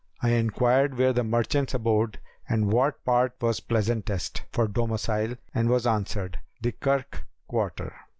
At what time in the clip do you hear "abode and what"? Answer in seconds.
1.75-3.05